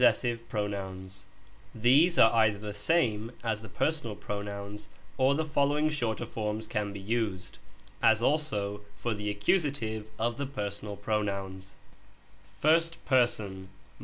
POSSESSIVE 0.01 0.49
PRONOUNS. 0.49 1.27
These 1.75 2.17
are 2.17 2.33
either 2.33 2.57
the 2.57 2.73
same 2.73 3.33
as 3.43 3.61
the 3.61 3.69
personal 3.69 4.15
pronouns 4.15 4.89
or 5.15 5.35
the 5.35 5.45
following 5.45 5.91
shorter 5.91 6.25
forms 6.25 6.65
can 6.65 6.91
be 6.91 6.99
used, 6.99 7.59
us 8.01 8.19
also 8.19 8.81
for 8.97 9.13
the 9.13 9.29
accusative 9.29 10.09
of 10.17 10.37
the 10.37 10.47
personal 10.47 10.95
pronouns: 10.95 11.75
ist 12.63 12.97
pers.. 13.05 13.39